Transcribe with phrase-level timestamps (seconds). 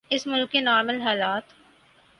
[0.09, 1.43] اس ملک کے نارمل حالات۔